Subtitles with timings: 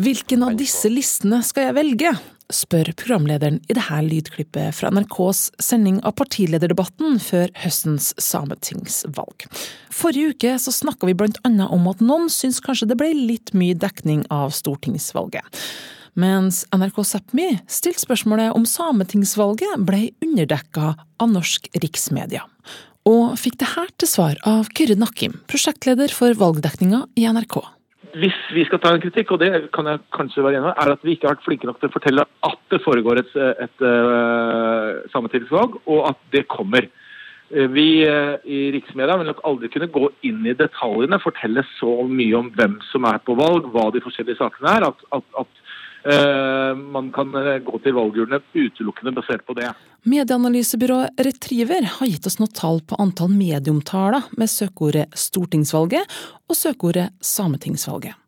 [0.00, 2.12] Hvilken av disse listene skal jeg velge?
[2.52, 9.46] spør programlederen i dette lydklippet fra NRKs sending av partilederdebatten før høstens sametingsvalg.
[9.92, 13.54] Forrige uke så snakka vi blant annet om at noen syns kanskje det ble litt
[13.56, 15.48] mye dekning av stortingsvalget.
[16.12, 22.44] Mens NRK Sápmi stilte spørsmålet om sametingsvalget ble underdekka av norsk riksmedia.
[23.08, 27.62] Og fikk det her til svar av Kyrre Nakkim, prosjektleder for valgdekninga i NRK
[28.20, 30.92] hvis vi skal ta en kritikk, og det kan jeg kanskje være enig i, er
[30.92, 33.62] at vi ikke har vært flinke nok til å fortelle at det foregår et, et,
[33.66, 36.88] et uh, sametingsvalg, og at det kommer.
[37.52, 41.94] Eh, vi uh, i riksmedia vil nok aldri kunne gå inn i detaljene, fortelle så
[42.08, 45.61] mye om hvem som er på valg, hva de forskjellige sakene er, at, at, at
[46.02, 47.30] man kan
[47.66, 49.68] gå til valgurnene utelukkende basert på det.
[50.08, 56.18] Medieanalysebyrået Retriever har gitt oss noen tall på antall medieomtaler med søkeordet stortingsvalget
[56.50, 58.18] og søkeordet sametingsvalget.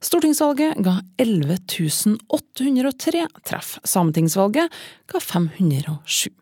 [0.00, 1.58] Stortingsvalget ga 11
[2.32, 4.72] 803 treff, sametingsvalget
[5.12, 6.32] ga 507.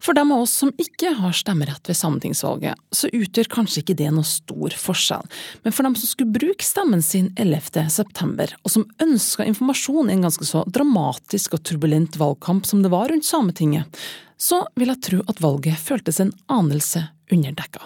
[0.00, 4.08] For dem av oss som ikke har stemmerett ved sametingsvalget, så utgjør kanskje ikke det
[4.16, 5.26] noe stor forskjell,
[5.64, 7.84] men for dem som skulle bruke stemmen sin 11.
[7.92, 12.92] september, og som ønska informasjon i en ganske så dramatisk og turbulent valgkamp som det
[12.94, 14.02] var rundt Sametinget,
[14.40, 17.84] så vil jeg tro at valget føltes en anelse underdekka.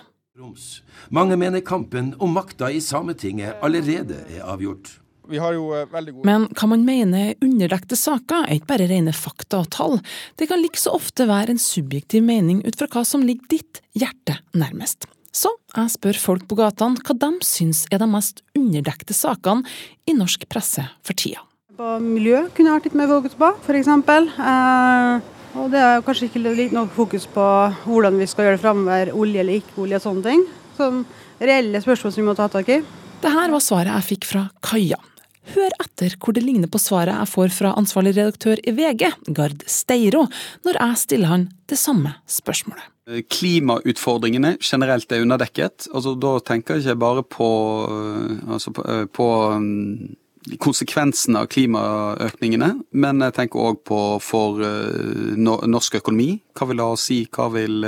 [1.15, 5.01] Mange mener kampen om makta i Sametinget allerede er avgjort.
[5.25, 9.99] Eh, Men hva man mener er underdekte saker, er ikke bare rene fakta og tall.
[10.37, 13.81] Det kan like så ofte være en subjektiv mening ut fra hva som ligger ditt
[13.97, 15.09] hjerte nærmest.
[15.35, 19.65] Så jeg spør folk på gatene hva de syns er de mest underdekte sakene
[20.07, 21.43] i norsk presse for tida.
[21.75, 23.89] På miljø kunne jeg vært litt mer fokus på, f.eks.
[23.91, 27.47] Eh, og det er kanskje ikke litt nok fokus på
[27.87, 30.45] hvordan vi skal gjøre det framover, olje eller ikke olje og sånne ting.
[30.79, 31.03] Som
[31.41, 32.79] reelle spørsmål som vi må ta tak i.
[33.25, 35.01] Det her var svaret jeg fikk fra Kaja.
[35.53, 39.07] Hør etter hvor det ligner på svaret jeg får fra ansvarlig redaktør i VG,
[39.37, 40.25] Gard Steiro,
[40.65, 42.91] når jeg stiller han det samme spørsmålet.
[43.29, 45.91] Klimautfordringene generelt er underdekket.
[45.93, 47.49] Altså, da tenker jeg ikke bare på,
[48.49, 49.27] altså på, på
[49.61, 50.15] mm,
[50.65, 56.39] konsekvensene av klimaøkningene, men jeg tenker òg på for uh, norsk økonomi.
[56.57, 57.21] Hva vil det ha å si?
[57.29, 57.85] Hva vil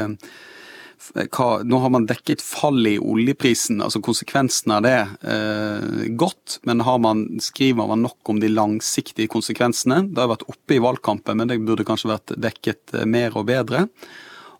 [1.15, 6.59] hva, Nå har man dekket fall i oljeprisen, altså konsekvensene av det, eh, godt.
[6.63, 10.09] Men man, skriver man nok om de langsiktige konsekvensene?
[10.13, 13.47] Det har vært oppe i valgkampen, men det burde kanskje vært dekket eh, mer og
[13.47, 13.87] bedre.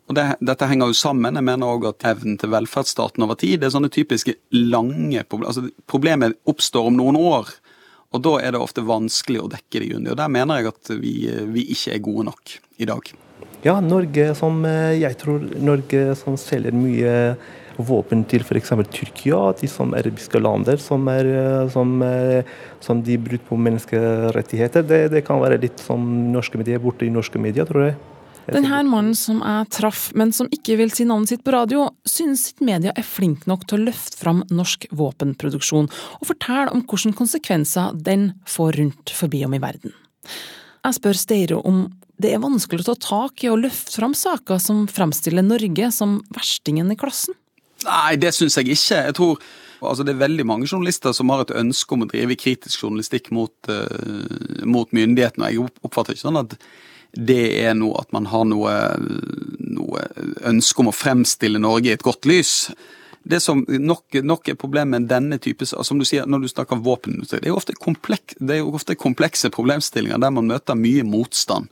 [0.07, 1.35] Og det, Dette henger jo sammen.
[1.35, 5.51] Jeg mener òg at evnen til velferdsstaten over tid det er sånne typiske lange problemer.
[5.51, 7.51] Altså, problemet oppstår om noen år.
[8.15, 10.13] Og da er det ofte vanskelig å dekke det grundig.
[10.13, 11.15] Og der mener jeg at vi,
[11.51, 13.11] vi ikke er gode nok i dag.
[13.65, 17.13] Ja, Norge som eh, jeg tror Norge som selger mye
[17.77, 18.73] våpen til f.eks.
[18.93, 22.45] Tyrkia, de som arabiske lander som, er, eh, som, eh,
[22.83, 24.85] som de bruker på menneskerettigheter.
[24.85, 27.97] Det, det, kan være litt som norske medier borte i norske medier, tror jeg.
[28.47, 32.45] Denne mannen som jeg traff, men som ikke vil si navnet sitt på radio, synes
[32.47, 35.89] sitt media er flink nok til å løfte fram norsk våpenproduksjon,
[36.21, 39.91] og fortelle om hvilke konsekvenser den får rundt forbi om i verden.
[40.87, 44.61] Jeg spør Steiro om det er vanskelig å ta tak i og løfte fram saker
[44.61, 47.37] som fremstiller Norge som verstingen i klassen?
[47.85, 49.03] Nei, det syns jeg ikke.
[49.05, 49.41] Jeg tror
[49.77, 53.29] altså Det er veldig mange journalister som har et ønske om å drive kritisk journalistikk
[53.29, 55.51] mot, uh, mot myndighetene.
[55.53, 56.55] Jeg oppfatter ikke sånn at
[57.13, 58.73] det er noe at man har noe,
[59.61, 60.07] noe
[60.49, 62.71] ønske om å fremstille Norge i et godt lys.
[63.21, 66.81] Det som nok, nok er problemet med denne type som du sier når du snakker
[66.81, 67.53] våpenindustri, det
[68.39, 71.69] det er jo ofte komplekse problemstillinger der man møter mye motstand.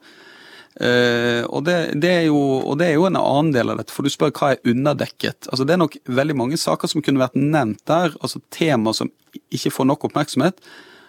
[0.75, 4.03] Uh, og, det, det jo, og, det, er jo, en annen del av dette, for
[4.03, 5.47] du spør hva er underdekket.
[5.47, 9.11] Altså, det er nok veldig mange saker som kunne vært nevnt der, altså temaer som
[9.55, 10.59] ikke får nok oppmerksomhet,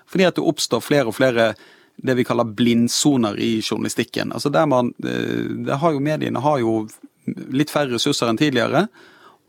[0.07, 1.55] fordi at det oppstår flere og flere
[1.97, 4.31] det vi kaller blindsoner i journalistikken.
[4.37, 6.79] Altså der man, uh, der har jo Mediene har jo
[7.27, 8.87] litt færre ressurser enn tidligere.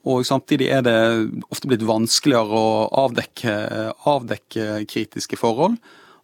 [0.07, 0.97] Og samtidig er det
[1.51, 3.53] ofte blitt vanskeligere å avdekke,
[4.07, 5.75] avdekke kritiske forhold.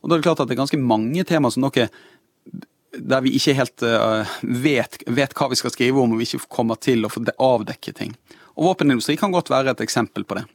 [0.03, 1.91] Og da er det klart at det er ganske mange temaer som nok er
[2.97, 6.45] der vi ikke helt uh, vet, vet, hva vi skal skrive om, og vi ikke
[6.53, 8.13] kommer til å få avdekke ting.
[8.53, 10.45] Og Våpenindustri kan godt være et eksempel på det.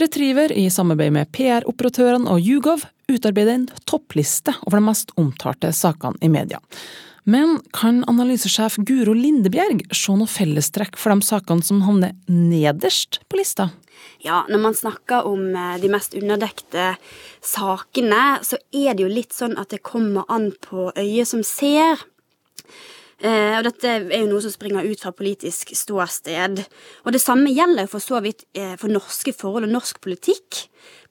[0.00, 6.16] Retriever i samarbeid med PR-operatørene og Hugov utarbeider en toppliste over de mest omtalte sakene
[6.24, 6.62] i media.
[7.24, 13.38] Men kan analysesjef Guro Lindebjerg se noe fellestrekk for de sakene som havner nederst på
[13.38, 13.70] lista?
[14.22, 16.96] Ja, når man snakker om eh, de mest underdekte
[17.42, 22.02] sakene, så er det jo litt sånn at det kommer an på øyet som ser.
[23.22, 26.64] Eh, og dette er jo noe som springer ut fra politisk ståsted.
[27.06, 30.64] Og det samme gjelder for så vidt eh, for norske forhold og norsk politikk,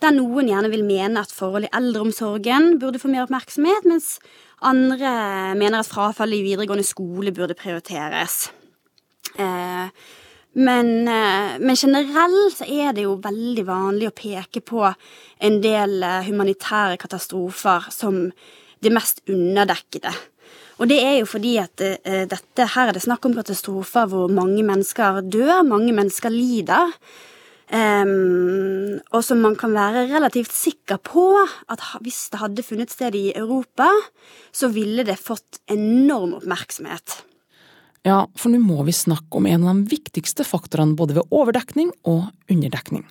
[0.04, 4.18] der noen gjerne vil mene at forhold i eldreomsorgen burde få mer oppmerksomhet, mens
[4.62, 5.12] andre
[5.58, 8.50] mener at frafallet i videregående skole burde prioriteres.
[9.40, 9.88] Eh,
[10.54, 16.25] men, eh, men generelt er det jo veldig vanlig å peke på en del eh,
[16.28, 18.25] humanitære katastrofer som
[18.84, 20.12] det mest underdekkede.
[20.81, 24.31] Og det er jo fordi at uh, dette her er det snakk om katastrofer hvor
[24.33, 26.95] mange mennesker dør, mange mennesker lider.
[27.72, 31.24] Um, og som man kan være relativt sikker på
[31.72, 33.88] at hvis det hadde funnet sted i Europa,
[34.51, 37.22] så ville det fått enorm oppmerksomhet.
[38.04, 41.94] Ja, for nå må vi snakke om en av de viktigste faktorene både ved overdekning
[42.10, 43.06] og underdekning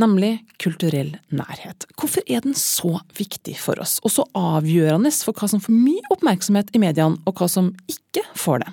[0.00, 1.86] nemlig kulturell nærhet.
[1.98, 6.14] Hvorfor er den så viktig for oss, og så avgjørende for hva som får mye
[6.14, 8.72] oppmerksomhet i mediene, og hva som ikke får det?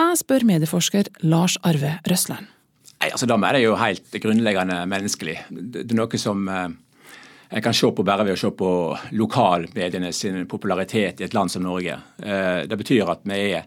[0.00, 2.48] Jeg spør medieforsker Lars Arve Røsland.
[3.00, 5.36] Nei, altså Da er det jo helt grunnleggende menneskelig.
[5.48, 6.68] Det er noe som eh,
[7.50, 8.70] jeg kan se på bare ved å se på
[9.16, 11.96] lokalmediene sin popularitet i et land som Norge.
[12.22, 13.66] Eh, det betyr at vi er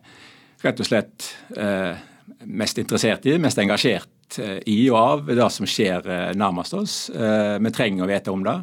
[0.64, 1.98] rett og slett eh,
[2.46, 4.10] mest interessert i, mest engasjert
[4.40, 6.96] Eh, i og av det som skjer eh, nærmest oss.
[7.10, 8.58] Eh, vi trenger å vite om det.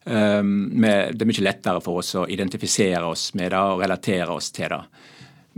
[0.00, 4.72] Det er mye lettere for oss å identifisere oss med det og relatere oss til
[4.72, 4.78] det.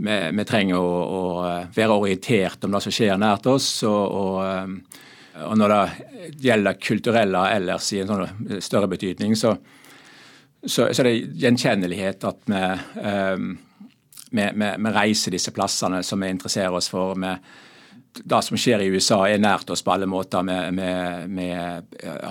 [0.03, 1.21] Vi, trenger å,
[1.73, 3.69] være orientert om det som skjer nært oss.
[3.87, 4.43] og,
[5.55, 9.55] når det gjelder kulturelle ellers i en sånn større betydning, så
[10.91, 11.15] er det
[11.45, 12.65] gjenkjennelighet at vi,
[14.33, 17.15] vi, reiser disse plassene som vi interesserer oss for.
[17.15, 17.53] med
[18.13, 20.45] det som skjer i USA er nært oss på alle måter.
[20.45, 21.49] Vi,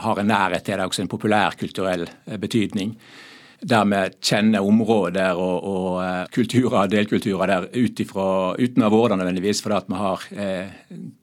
[0.07, 2.95] har en nærhet til det, også en populærkulturell eh, betydning.
[3.63, 8.27] Der vi kjenner områder og, og eh, kulturer, delkulturer der utifra,
[8.59, 10.73] uten å ha vært der nødvendigvis, fordi vi har eh,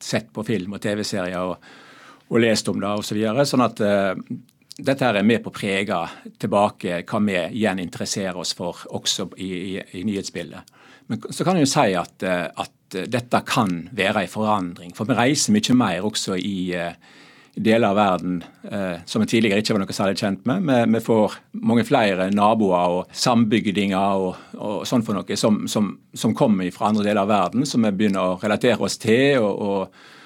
[0.00, 1.72] sett på film og TV-serier og,
[2.28, 3.10] og, lest om det osv.
[3.10, 3.48] Så videre.
[3.48, 4.14] sånn at eh,
[4.84, 6.00] dette her er med på å prege
[6.40, 10.76] tilbake hva vi igjen interesserer oss for også i, i, i nyhetsbildet.
[11.10, 14.92] Men så kan jeg jo si at, eh, at dette kan være en forandring.
[14.94, 16.94] For vi reiser mye mer også i, eh,
[17.58, 20.62] deler av verden eh, som vi tidligere ikke var noe særlig kjent med.
[20.68, 21.36] Vi, vi får
[21.66, 26.90] mange flere naboer og sambygdinger og, og sånn for noe som, som, som, kommer fra
[26.90, 29.42] andre deler av verden, som vi begynner å relatere oss til.
[29.42, 30.18] og, og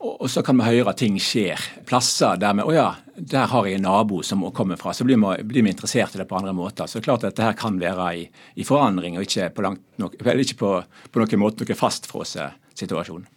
[0.00, 1.60] og så kan vi høre at ting skjer.
[1.88, 2.86] Plasser der vi Å ja,
[3.16, 4.94] der har jeg en nabo som må komme fra.
[4.96, 6.88] Så blir vi, blir vi interessert i det på andre måter.
[6.88, 8.22] Så det er klart at dette her kan være i,
[8.56, 10.72] i forandring, og ikke på, nok, ikke på,
[11.12, 13.28] på noen måte noe fastfrosset situasjon.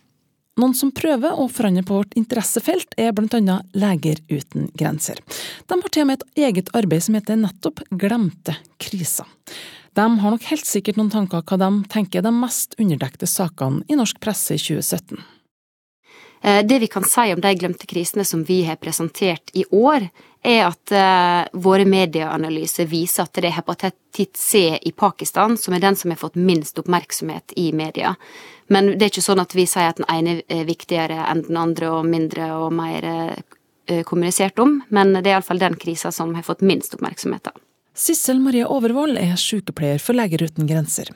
[0.62, 3.60] Noen som prøver å forandre på vårt interessefelt, er bl.a.
[3.74, 5.20] Leger uten grenser.
[5.66, 9.26] De har til og med et eget arbeid som heter nettopp Glemte kriser.
[9.98, 13.82] De har nok helt sikkert noen tanker hva de tenker er de mest underdekte sakene
[13.90, 15.18] i norsk presse i 2017.
[16.44, 20.10] Eh, det vi kan si om de glemte krisene som vi har presentert i år,
[20.44, 25.80] er at uh, våre medieanalyser viser at det er hepatitt C i Pakistan som er
[25.80, 28.12] den som har fått minst oppmerksomhet i media.
[28.68, 31.62] Men det er ikke sånn at vi sier at den ene er viktigere enn den
[31.62, 36.36] andre og mindre og mer uh, kommunisert om, men det er iallfall den krisa som
[36.36, 37.48] har fått minst oppmerksomhet.
[37.48, 37.56] da.
[37.96, 41.16] Sissel Marie Overvold er sykepleier for Leger uten grenser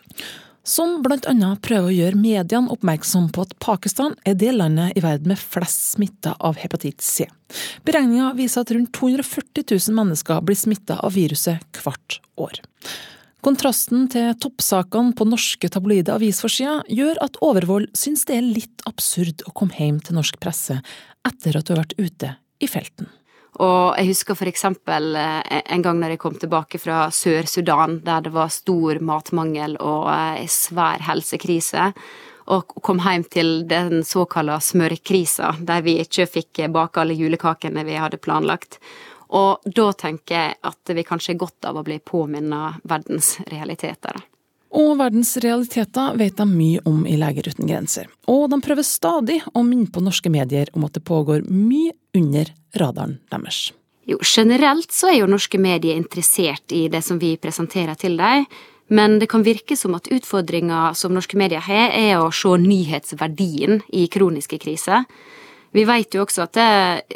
[0.67, 1.49] som bl.a.
[1.63, 5.93] prøver å gjøre mediene oppmerksom på at Pakistan er det landet i verden med flest
[5.93, 7.27] smitta av hepatitt C.
[7.87, 12.59] Beregninga viser at rundt 240 000 mennesker blir smitta av viruset hvert år.
[13.45, 19.45] Kontrasten til toppsakene på norske tabloide avisforsider gjør at Overvold syns det er litt absurd
[19.47, 20.81] å komme hjem til norsk presse
[21.27, 23.07] etter at du har vært ute i felten.
[23.57, 28.27] Og jeg husker for eksempel eh, en gang når jeg kom tilbake fra Sør-Sudan, der
[28.27, 31.91] det var stor matmangel og eh, svær helsekrise,
[32.53, 37.97] og kom hjem til den såkalla smørkrisa, der vi ikke fikk bake alle julekakene vi
[37.99, 38.79] hadde planlagt.
[39.35, 44.21] Og da tenker jeg at vi kanskje er godt av å bli påminnet verdens realiteter.
[44.75, 48.09] Og verdens realiteter vet de mye om i Leger uten grenser.
[48.27, 52.51] Og de prøver stadig å minne på norske medier om at det pågår mye under
[52.75, 53.69] radaren deres.
[54.07, 58.45] Jo, generelt så er jo norske medier interessert i det som vi presenterer til dem.
[58.87, 63.81] Men det kan virke som at utfordringa som norske medier har, er å se nyhetsverdien
[63.91, 65.03] i kroniske kriser.
[65.75, 66.57] Vi vet jo også at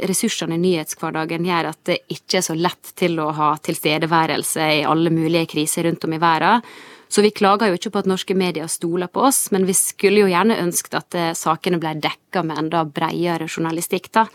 [0.10, 4.84] ressursene i nyhetshverdagen gjør at det ikke er så lett til å ha tilstedeværelse i
[4.84, 6.68] alle mulige kriser rundt om i verden.
[7.12, 10.24] Så vi klager jo ikke på at norske medier stoler på oss, men vi skulle
[10.24, 14.26] jo gjerne ønsket at eh, sakene ble dekka med enda bredere journalistikk, da.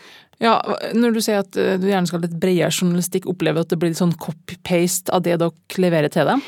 [0.44, 0.58] Ja,
[0.92, 3.72] Når du sier at eh, du gjerne skal ha litt bredere journalistikk, opplever du at
[3.72, 6.44] det blir litt sånn copy-paste av det dere leverer til dem?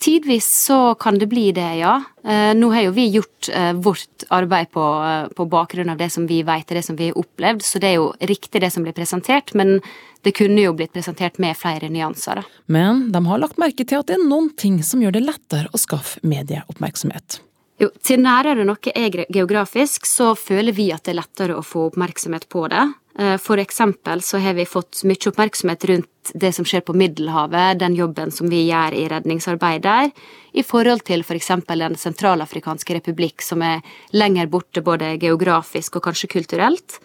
[0.00, 1.98] Tidvis så kan det bli det, ja.
[2.24, 6.08] Eh, nå har jo vi gjort eh, vårt arbeid på, eh, på bakgrunn av det
[6.14, 8.70] som vi vet og det som vi har opplevd, så det er jo riktig det
[8.72, 9.76] som blir presentert, men
[10.24, 12.40] det kunne jo blitt presentert med flere nyanser.
[12.72, 15.68] Men de har lagt merke til at det er noen ting som gjør det lettere
[15.68, 17.42] å skaffe medieoppmerksomhet.
[17.80, 21.86] Jo, til nærere noe er geografisk, så føler vi at det er lettere å få
[21.88, 22.82] oppmerksomhet på det.
[23.18, 27.80] Eh, for eksempel så har vi fått mye oppmerksomhet rundt det som skjer på Middelhavet,
[27.80, 30.10] den jobben som vi gjør i redningsarbeid der,
[30.52, 31.48] i forhold til f.eks.
[31.64, 33.80] For Den sentralafrikanske republikk, som er
[34.12, 37.00] lenger borte både geografisk og kanskje kulturelt.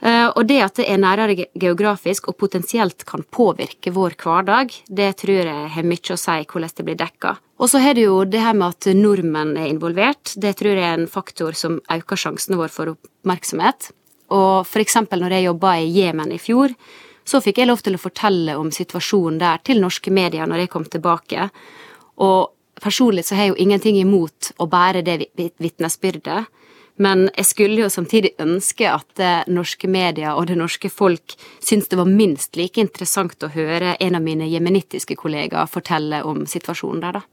[0.00, 5.10] Eh, og det at det er nærere geografisk og potensielt kan påvirke vår hverdag, det
[5.22, 7.34] tror jeg har mye å si hvordan det blir dekka.
[7.58, 10.36] Og så har det jo det her med at nordmenn er involvert.
[10.38, 13.90] Det tror jeg er en faktor som øker sjansene våre for oppmerksomhet.
[14.30, 16.74] Og for eksempel når jeg jobba i Jemen i fjor,
[17.28, 20.72] så fikk jeg lov til å fortelle om situasjonen der til norske medier når jeg
[20.72, 21.48] kom tilbake.
[22.24, 26.46] Og personlig så har jeg jo ingenting imot å bære det vitnesbyrdet.
[26.98, 31.90] Men jeg skulle jo samtidig ønske at det norske medier og det norske folk syntes
[31.92, 37.04] det var minst like interessant å høre en av mine jemenittiske kollegaer fortelle om situasjonen
[37.04, 37.26] der, da.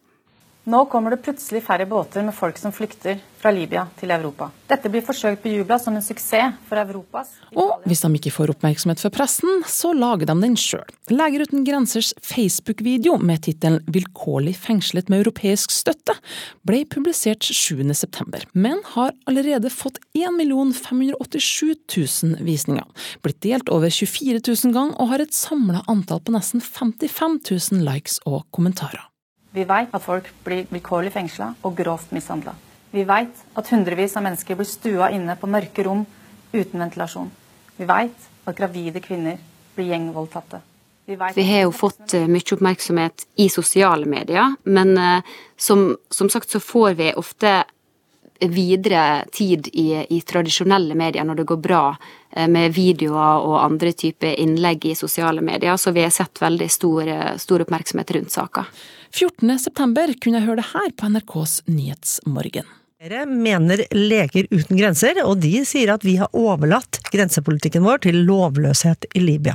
[0.66, 4.48] Nå kommer det plutselig færre båter med folk som flykter fra Libya til Europa.
[4.66, 9.04] Dette blir forsøkt bejubla som en suksess for Europas Og hvis de ikke får oppmerksomhet
[9.04, 10.90] fra pressen, så lager de den sjøl.
[11.14, 16.18] Leger uten grensers Facebook-video med tittelen 'Vilkårlig fengslet med europeisk støtte'
[16.66, 20.42] ble publisert 7.9, men har allerede fått 1
[20.74, 22.86] 587 000 visninger,
[23.22, 27.86] blitt delt over 24 000 ganger og har et samla antall på nesten 55 000
[27.86, 29.06] likes og kommentarer.
[29.56, 32.52] Vi vet at folk blir vilkårlig fengsla og grovt mishandla.
[32.92, 36.06] Vi vet at hundrevis av mennesker blir stua inne på mørke rom
[36.52, 37.30] uten ventilasjon.
[37.78, 39.38] Vi vet at gravide kvinner
[39.76, 40.60] blir gjengvoldtatte.
[41.06, 46.32] Vi, vi har jo fått uh, mye oppmerksomhet i sosiale medier, men uh, som, som,
[46.34, 47.60] sagt så får vi ofte
[48.42, 53.94] videre tid i, i tradisjonelle medier når det går bra uh, med videoer og andre
[53.94, 58.66] typer innlegg i sosiale medier, så vi har sett veldig stor, stor oppmerksomhet rundt saka.
[59.16, 62.68] 14.9 kunne jeg høre det her på NRKs Nyhetsmorgen.
[63.06, 68.18] Dere mener Leger uten grenser, og de sier at vi har overlatt grensepolitikken vår til
[68.28, 69.54] lovløshet i Libya.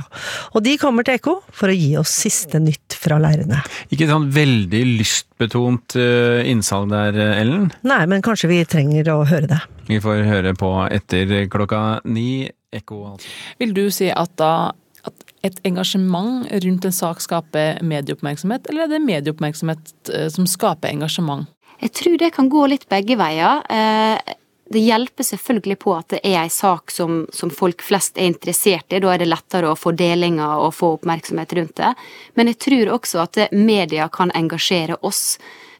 [0.55, 3.59] Og de kommer til Ekko for å gi oss siste nytt fra leirene.
[3.93, 7.69] Ikke sånn veldig lystbetont eh, innsalg der, Ellen?
[7.85, 9.61] Nei, men kanskje vi trenger å høre det.
[9.91, 12.47] Vi får høre på etter klokka ni.
[12.71, 13.27] Ekko, altså.
[13.59, 14.71] Vil du si at da
[15.45, 21.49] et engasjement rundt en sak skaper medieoppmerksomhet, eller er det medieoppmerksomhet eh, som skaper engasjement?
[21.81, 23.63] Jeg tror det kan gå litt begge veier.
[23.73, 24.35] Eh,
[24.71, 28.93] det hjelper selvfølgelig på at det er en sak som, som, folk flest er interessert
[28.93, 29.01] i.
[29.03, 31.89] Da er det lettere å få delinger og få oppmerksomhet rundt det.
[32.39, 35.39] Men jeg tror også at media kan engasjere oss.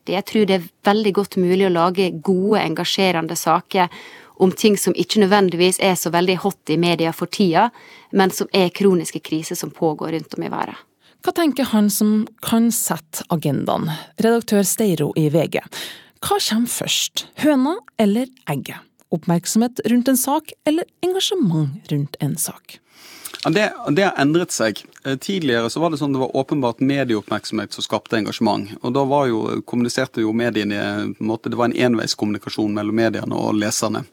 [0.10, 3.94] Jeg tror det er veldig godt mulig å lage gode, engasjerende saker
[4.42, 7.70] om ting som ikke nødvendigvis er så veldig hot i media for tida,
[8.12, 10.80] men som er kroniske kriser som pågår rundt om i verden.
[11.22, 15.60] Hva tenker han som kan sette agendaen, redaktør Steiro i VG?
[16.22, 18.82] Hva kommer først, høna eller egget?
[19.12, 22.80] Oppmerksomhet rundt en sak eller engasjement rundt en sak?
[23.50, 24.84] Det, det, har endret seg.
[25.04, 28.70] Eh, tidligere så var det sånn det var åpenbart medieoppmerksomhet som skapte engasjement.
[28.86, 30.84] Og da var jo, kommuniserte jo mediene
[31.18, 34.04] på en måte, Det var en enveiskommunikasjon mellom mediene og leserne.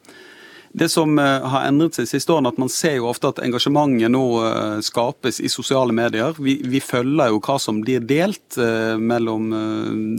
[0.72, 4.12] Det som uh, har endret seg siste årene, at man ser jo ofte at engasjementet
[4.12, 6.36] nå uh, skapes i sosiale medier.
[6.36, 8.56] Vi, vi, følger jo hva som blir delt
[9.00, 9.48] mellom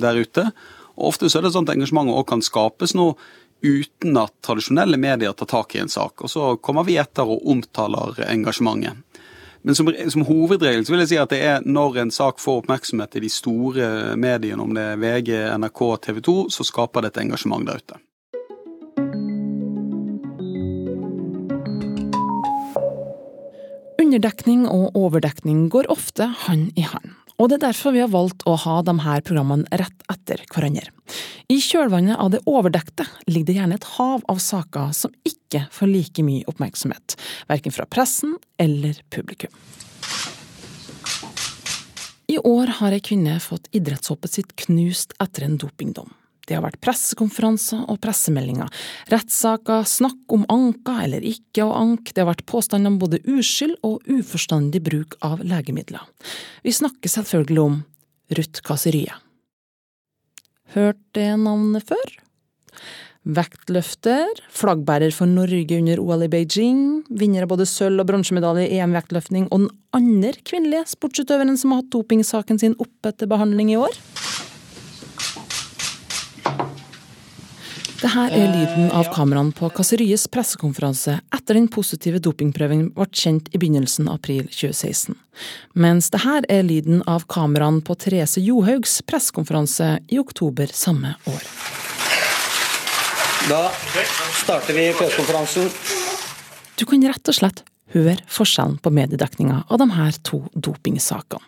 [0.02, 0.50] der ute.
[0.98, 3.14] Og ofte så er det sånn at engasjementet òg kan skapes nå
[3.62, 6.24] uten at tradisjonelle medier tar tak i en sak.
[6.24, 9.06] Og så kommer vi etter og omtaler engasjementet.
[9.62, 12.62] Men som, som, hovedregel så vil jeg si at det er når en sak får
[12.62, 17.12] oppmerksomhet i de store mediene, om det er VG, NRK, TV 2, så skaper det
[17.12, 18.00] et engasjement der ute.
[24.00, 27.19] Underdekning og overdekning går ofte hand i hånd.
[27.40, 30.92] Og det er derfor vi har valgt å ha de her programmene rett etter hverandre.
[31.50, 35.90] I kjølvannet av det overdekte ligger det gjerne et hav av saker som ikke får
[35.90, 37.16] like mye oppmerksomhet,
[37.50, 39.56] verken fra pressen eller publikum.
[42.30, 46.12] I år har ei kvinne fått idrettshoppet sitt knust etter en dopingdom.
[46.50, 48.72] Det har vært pressekonferanser og pressemeldinger,
[49.14, 53.78] rettssaker, snakk om anka eller ikke å anke, det har vært påstand om både uskyld
[53.86, 56.02] og uforstandig bruk av legemidler.
[56.66, 57.84] Vi snakker selvfølgelig om
[58.40, 59.14] Ruth Kaserie.
[60.74, 62.18] Hørt det navnet før?
[63.30, 68.80] Vektløfter, flaggbærer for Norge under OL i Beijing, vinner av både sølv- og bronsemedalje i
[68.82, 73.78] EM-vektløftning, og den andre kvinnelige sportsutøveren som har hatt dopingsaken sin oppe til behandling i
[73.82, 74.02] år?
[78.00, 83.60] Dette er lyden av kameraene på Kasseriets pressekonferanse etter den positive dopingprøven ble kjent i
[83.60, 85.18] begynnelsen av april 2016.
[85.84, 91.44] Mens dette er lyden av kameraene på Therese Johaugs pressekonferanse i oktober samme år.
[93.52, 93.66] Da
[94.46, 95.68] starter vi pressekonferansen.
[96.80, 101.44] Du kan rett og slett høre forskjellen på mediedekninga av de her to dopingsakene.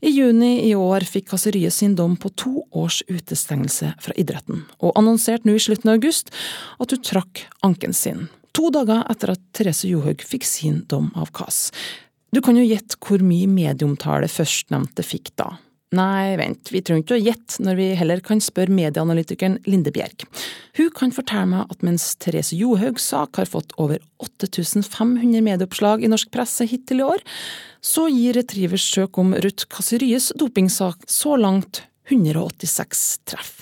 [0.00, 4.94] I juni i år fikk Kasseriet sin dom på to års utestengelse fra idretten, og
[4.96, 6.32] annonserte nå i slutten av august
[6.80, 8.28] at hun trakk anken sin.
[8.56, 11.68] To dager etter at Therese Johaug fikk sin dom av KAS.
[12.32, 15.52] Du kan jo gjette hvor mye medieomtale førstnevnte fikk da.
[15.90, 20.22] Nei, vent, vi trenger ikke å gjette når vi heller kan spørre medieanalytikeren Linde Bjerk.
[20.78, 26.10] Hun kan fortelle meg at mens Therese Johaugs sak har fått over 8500 medieoppslag i
[26.12, 27.24] norsk presse hittil i år,
[27.82, 33.56] så gir Retrivers søk om Ruth Kasseries dopingsak så langt 186 treff.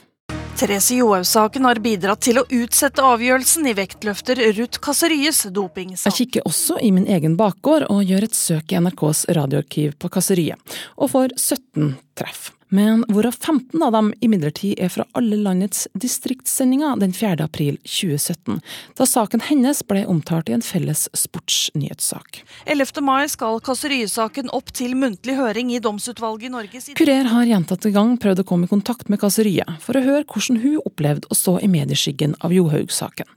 [0.59, 6.11] Therese Johaug-saken har bidratt til å utsette avgjørelsen i vektløfter Ruth Kasseries dopingsak.
[6.11, 10.11] Jeg kikker også i min egen bakgård og gjør et søk i NRKs radioarkiv på
[10.11, 12.49] Kasseriet, og får 17 treff.
[12.69, 17.39] Men hvorav 15 av dem imidlertid er fra alle landets distriktssendinger den 4.
[17.45, 18.61] april 2017,
[18.99, 22.43] da saken hennes ble omtalt i en felles sportsnyhetssak.
[22.69, 23.01] 11.
[23.05, 28.19] mai skal Kasseriesaken opp til muntlig høring i domsutvalget i Norges Kurer har gjentatte gang
[28.21, 31.59] prøvd å komme i kontakt med Kasseriet for å høre hvordan hun opplevde å stå
[31.65, 33.29] i medieskyggen av Johaug-saken.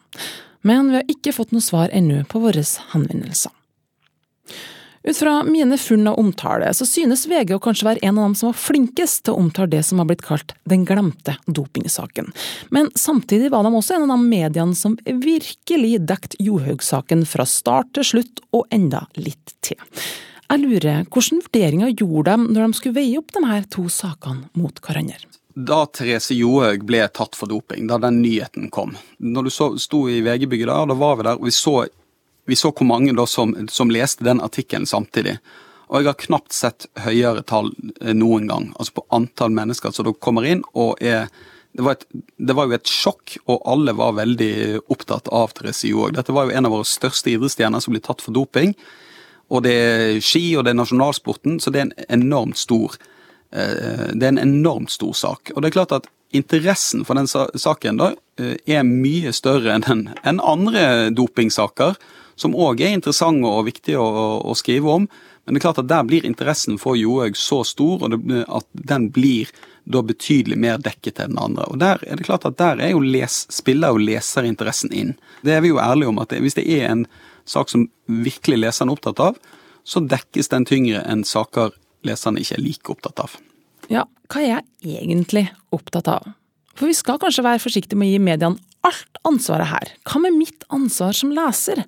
[0.68, 3.56] Men vi har ikke fått noe svar ennå på våre henvendelser.
[5.04, 8.36] Ut fra mine funn av omtale, så synes VG å kanskje være en av dem
[8.38, 12.30] som var flinkest til å omtale det som har blitt kalt den glemte dopingsaken.
[12.70, 17.96] Men samtidig var de også en av de mediene som virkelig dekket Johaug-saken fra start
[17.98, 19.80] til slutt, og enda litt til.
[20.52, 24.52] Jeg lurer, hvilke vurderinger gjorde de når de skulle veie opp de her to sakene
[24.60, 25.32] mot hverandre?
[25.56, 30.06] Da Therese Johaug ble tatt for doping, da den nyheten kom Når du så, sto
[30.08, 31.82] i VG-bygget der, da var vi der, og vi så
[32.50, 35.38] vi så hvor mange da som, som leste den artikkelen samtidig.
[35.92, 40.08] Og jeg har knapt sett høyere tall eh, noen gang, altså på antall mennesker som
[40.08, 41.28] da kommer inn og er
[41.72, 45.88] det var, et, det var, jo et sjokk, og alle var veldig opptatt av Therese
[45.88, 46.18] Johaug.
[46.18, 48.74] Dette var jo en av våre største idrettsstjerner som ble tatt for doping.
[49.52, 52.98] Og det er ski, og det er nasjonalsporten, så det er en enormt stor
[53.56, 55.54] eh, Det er en enormt stor sak.
[55.56, 60.08] Og det er klart at interessen for den saken da eh, er mye større enn
[60.24, 61.98] en andre dopingsaker
[62.40, 65.08] som òg er interessante og viktige å, å, skrive om.
[65.46, 68.66] Men det er klart at der blir interessen for Johaug så stor, og det, at
[68.74, 69.52] den blir
[69.84, 71.68] da betydelig mer dekket enn den andre.
[71.70, 75.16] Og der er det klart at der er jo les, spiller jo leserinteressen inn.
[75.46, 77.06] Det er vi jo ærlige om at det, hvis det er en
[77.50, 79.40] sak som virkelig leseren er opptatt av,
[79.84, 81.74] så dekkes den tyngre enn saker
[82.08, 83.38] leserne ikke er like opptatt av.
[83.92, 86.34] Ja, hva er jeg egentlig opptatt av?
[86.78, 89.90] For vi skal kanskje være forsiktige med å gi mediene alt ansvaret her.
[90.08, 91.84] Hva med mitt ansvar som leser?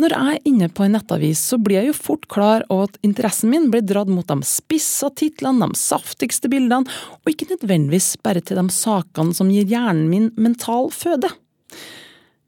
[0.00, 2.96] Når jeg er inne på en nettavis, så blir jeg jo fort klar over at
[3.04, 6.88] interessen min blir dratt mot de spissa titlene, de saftigste bildene,
[7.20, 11.28] og ikke nødvendigvis bare til de sakene som gir hjernen min mental føde.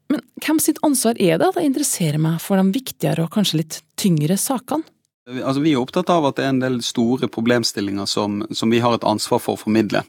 [0.09, 3.61] Men hvem sitt ansvar er det at jeg interesserer meg for de viktigere og kanskje
[3.61, 4.87] litt tyngre sakene?
[5.25, 8.81] Altså, vi er opptatt av at det er en del store problemstillinger som, som vi
[8.83, 10.03] har et ansvar for å formidle.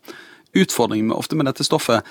[0.56, 2.04] Utfordringen med, ofte med dette stoffet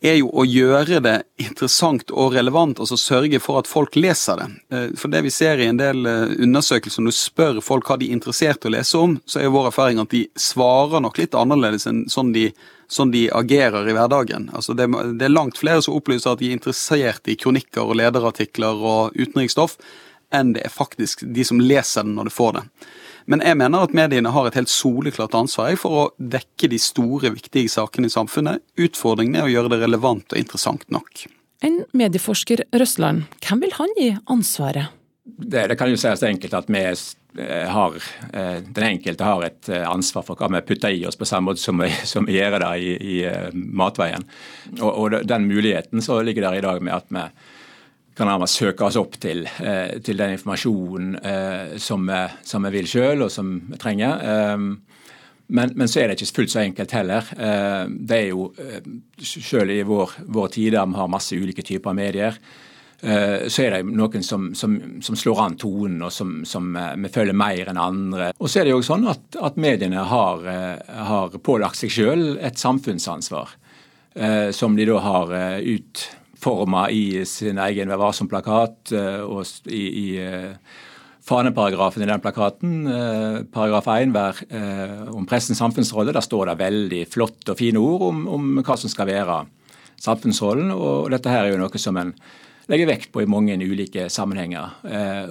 [0.00, 4.46] er jo å gjøre det interessant og relevant, altså sørge for at folk leser det.
[4.72, 7.98] Eh, for det vi ser i en del eh, undersøkelser, når du spør folk hva
[8.00, 11.02] de er interessert i å lese om, så er jo vår erfaring at de svarer
[11.04, 12.46] nok litt annerledes enn sånn de,
[12.88, 14.48] sånn de agerer i hverdagen.
[14.56, 14.88] Altså det,
[15.18, 19.18] det, er langt flere som opplyser at de er interessert i kronikker og lederartikler og
[19.18, 19.76] utenriksstoff,
[20.34, 22.64] enn det er faktisk de som leser den når de får det.
[23.30, 27.30] Men jeg mener at mediene har et helt soleklart ansvar for å dekke de store,
[27.36, 28.64] viktige sakene i samfunnet.
[28.80, 31.26] Utfordringen er å gjøre det relevant og interessant nok.
[31.62, 34.96] En medieforsker Røsland, hvem vil han gi ansvaret?
[35.22, 37.96] Det, det kan jo sies enkelt at vi eh, har,
[38.32, 41.50] eh, den enkelte har et eh, ansvar for hva vi putter i oss, på samme
[41.50, 44.24] måte som vi, som vi gjør det i, i matveien.
[44.80, 47.28] Og, og, den muligheten så ligger der i dag med at vi
[48.20, 53.24] kan nærmest søke oss opp til, eh, til den informasjonen eh, som, vi vil sjøl
[53.24, 54.20] og som vi trenger.
[54.20, 54.70] Ehm,
[55.50, 57.30] men, men, så er det ikke fullt så enkelt heller.
[57.88, 58.84] Det er jo, eh,
[59.24, 62.36] Selv i vår, vår tid der vi har masse ulike typer medier,
[63.00, 67.32] så er det noen som, som, som slår an tonen og som, som, vi føler
[67.32, 68.26] mer enn andre.
[68.36, 70.44] Og så er det jo sånn at, at mediene har,
[71.08, 73.56] har pålagt seg sjøl et samfunnsansvar,
[74.52, 75.32] som de da har
[75.64, 76.04] ut
[76.40, 80.76] forma i sin egen Vær varsom-plakat eh, og i, i eh,
[81.26, 84.40] faneparagrafen i den plakaten, eh, paragraf 1 vær,
[85.12, 88.90] om pressens samfunnsrolle, der står det veldig flotte og fine ord om, om hva som
[88.90, 89.42] skal være
[90.00, 90.72] samfunnsrollen.
[90.74, 92.14] Og dette her er jo noe som en
[92.70, 94.78] legger vekt på i mange ulike sammenhenger.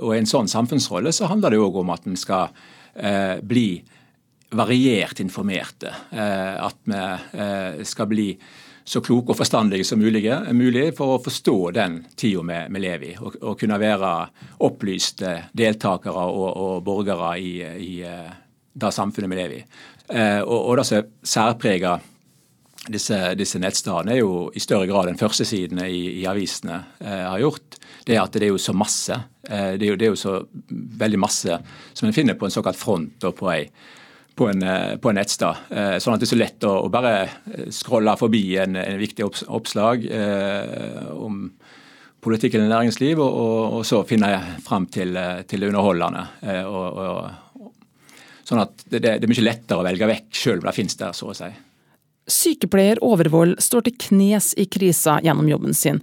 [0.03, 2.51] Og i en sånn samfunnsrolle så handler det òg om at en skal
[3.47, 3.79] bli
[4.59, 5.93] variert informerte.
[6.11, 8.27] At vi skal bli
[8.89, 10.23] så kloke og forstandige som mulig,
[10.57, 13.15] mulig for å forstå den tida vi, vi, lever i.
[13.21, 14.13] Og, og, kunne være
[14.65, 17.51] opplyste deltakere og, og borgere i,
[17.85, 17.91] i,
[18.73, 19.65] det samfunnet vi lever i.
[20.09, 22.07] Eh, og, og det som særpreger
[22.89, 27.43] disse, disse, nettstedene, er jo i større grad enn førstesidene i, i avisene eh, har
[27.43, 29.19] gjort, det er at det er jo så masse.
[29.45, 30.35] Eh, det, er jo, det, er jo, så
[31.05, 31.61] veldig masse
[31.93, 33.63] som en finner på en såkalt front og på ei
[34.39, 35.65] på en, eh, på en nettsted.
[35.69, 38.99] Eh, sånn at det er så lett å, å bare eh, scrolle forbi en, en
[39.01, 41.43] viktig oppslag eh, om
[42.23, 44.31] politikk eller næringsliv, og, og, og, så finne
[44.63, 45.15] fram til,
[45.47, 46.25] til det underholdende.
[46.43, 47.65] Eh, og,
[48.47, 51.15] sånn at det, det, er mye lettere å velge vekk, sjøl om det finnes der,
[51.15, 51.51] så å si.
[52.29, 55.99] Sykepleier Overvold står til knes i krisa gjennom jobben sin.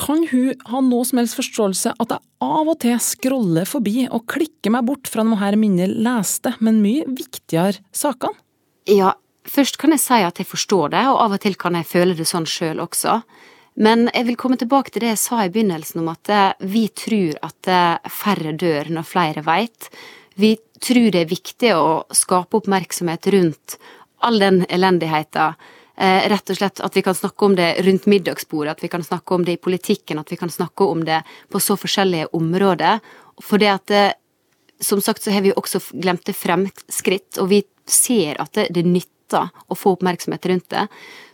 [0.00, 4.24] Kan hun ha noe som helst forståelse at jeg av og til scroller forbi og
[4.32, 8.38] klikker meg bort fra noen her mindre leste, men mye viktigere sakene?
[8.88, 9.12] Ja,
[9.44, 12.16] først kan jeg si at jeg forstår det, og av og til kan jeg føle
[12.16, 13.18] det sånn sjøl også.
[13.80, 16.86] Men jeg vil komme tilbake til det jeg sa i begynnelsen om at eh, vi
[16.96, 19.90] tror at eh, færre dør når flere veit.
[20.40, 21.84] Vi tror det er viktig å
[22.16, 23.76] skape oppmerksomhet rundt
[24.24, 28.72] all den elendigheta Eh, rett og slett at vi kan snakke om det rundt middagsbordet,
[28.72, 31.60] at vi kan snakke om det i politikken, at vi kan snakke om det på
[31.60, 33.02] så forskjellige områder.
[33.44, 34.12] For det at eh,
[34.80, 38.86] Som sagt så har vi også glemt det fremskritt, og vi ser at det, det
[38.88, 40.86] nytter å få oppmerksomhet rundt det.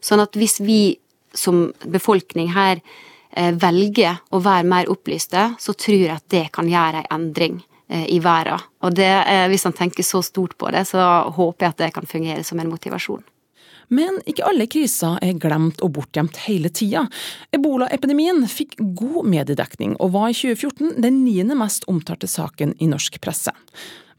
[0.02, 0.98] Sånn at hvis vi
[1.31, 2.81] som befolkning her
[3.31, 7.62] eh, velger å være mer opplyste, så tror jeg at det kan gjøre en endring
[7.87, 8.59] i verden.
[8.83, 9.12] Og det,
[9.46, 10.98] hvis han tenker så stort på det, så
[11.31, 13.22] håper jeg at det kan fungere som en motivasjon.
[13.88, 17.05] Men ikke alle kriser er glemt og bortgjemt hele tida.
[17.55, 23.20] Ebolaepidemien fikk god mediedekning, og var i 2014 den niende mest omtalte saken i norsk
[23.22, 23.55] presse.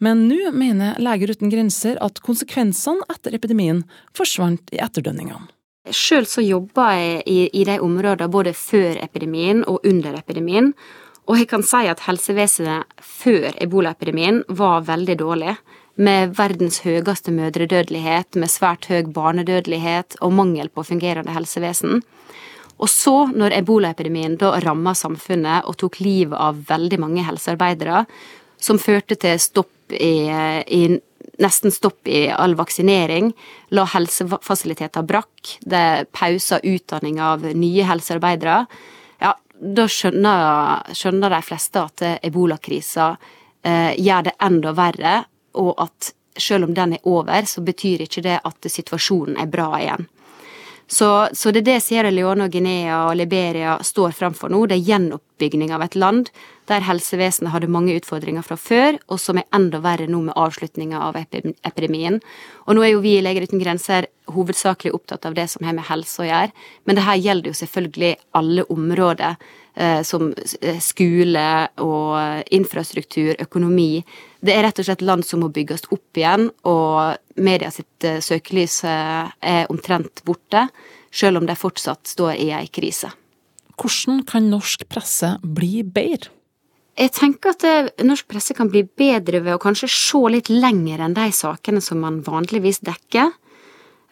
[0.03, 3.81] Men nå mener Leger uten grenser at konsekvensene etter epidemien
[4.15, 5.49] forsvant i etterdønningene.
[5.87, 10.73] Sjøl så jobba jeg i, i de områdene både før epidemien og under epidemien.
[11.27, 15.55] Og jeg kan si at helsevesenet før ebolaepidemien var veldig dårlig
[15.97, 22.03] med verdens høyeste mødredødelighet, med svært høy barnedødelighet og mangel på fungerende helsevesen.
[22.77, 28.03] Og så, når ebolaepidemien da ramma samfunnet og tok livet av veldig mange helsearbeidere,
[28.61, 30.81] som førte til stopp i, i
[31.41, 33.31] nesten stopp i all vaksinering,
[33.73, 38.59] la helsefasiliteter brakk, det pausa utdanning av nye helsearbeidere,
[39.21, 43.15] ja, da skjønner, skjønner de fleste at ebolakrisa
[43.65, 45.15] eh, gjør det enda verre,
[45.57, 49.71] og at selv om den er over, så betyr ikke det at situasjonen er bra
[49.79, 50.05] igjen.
[50.87, 54.61] Så, så det er det Sierra Leone og Guinea og Liberia står framfor nå.
[54.69, 56.29] Det er gjenoppbygging av et land
[56.67, 61.01] der helsevesenet hadde mange utfordringer fra før, og som er enda verre nå med avslutninga
[61.09, 62.19] av epidemien.
[62.67, 65.77] Og nå er jo vi i Leger uten grenser hovedsakelig opptatt av det som har
[65.77, 69.39] med helse å gjøre, men det her gjelder jo selvfølgelig alle områder
[69.77, 74.01] Eh, som eh, skole og infrastruktur, økonomi.
[74.41, 78.17] Det er rett og slett land som må bygges opp igjen, og media sitt eh,
[78.17, 80.63] søkelys er omtrent borte,
[81.13, 83.11] selv om de fortsatt står i ei krise.
[83.77, 86.33] Hvordan kan norsk presse bli bedre?
[86.97, 91.13] Jeg tenker at norsk presse kan bli bedre ved å kanskje se litt lenger enn
[91.17, 93.35] de sakene som man vanligvis dekker.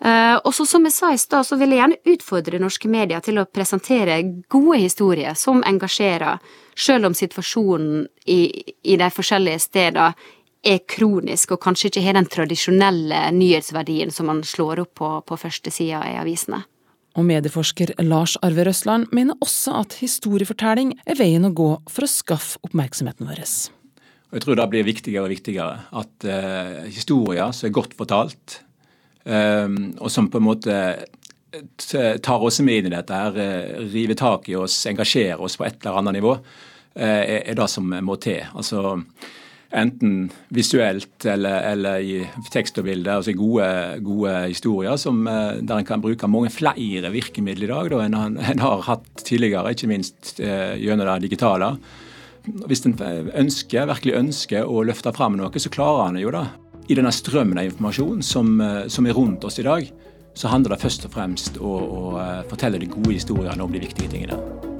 [0.05, 3.23] Uh, og så Som jeg sa i stad, så vil jeg gjerne utfordre norske medier
[3.23, 4.19] til å presentere
[4.51, 6.37] gode historier som engasjerer,
[6.75, 8.51] selv om situasjonen i,
[8.83, 10.13] i de forskjellige stedene
[10.65, 15.37] er kronisk og kanskje ikke har den tradisjonelle nyhetsverdien som man slår opp på, på
[15.37, 16.63] førstesida i avisene.
[17.15, 22.11] Og medieforsker Lars Arve Røsland mener også at historiefortelling er veien å gå for å
[22.11, 23.43] skaffe oppmerksomheten vår.
[24.35, 28.57] Jeg tror det blir viktigere og viktigere at uh, historier som er godt fortalt,
[29.23, 30.79] um, og som på en måte
[31.79, 35.67] tar oss med inn i dette, her, uh, river tak i oss, engasjerer oss på
[35.69, 36.35] et eller annet nivå,
[36.99, 38.43] eh, er det som må til.
[38.59, 38.97] Altså
[39.75, 42.17] Enten visuelt eller, eller i
[42.53, 43.11] tekst og bilde.
[43.11, 43.67] altså Gode,
[44.05, 48.39] gode historier som, eh, der en kan bruke mange flere virkemidler i dag da, enn
[48.39, 51.75] en har hatt tidligere, ikke minst gjennom det digitale.
[52.69, 52.93] Hvis en
[53.33, 56.45] ønsker, virkelig ønsker å løfte fram noe, så klarer en jo det
[56.87, 59.89] i denne strømmen av informasjon som, eh, som, er rundt oss i dag,
[60.35, 63.73] så handler det først og fremst om å, å eh, fortelle de gode historiene om
[63.73, 64.74] de viktige tingene.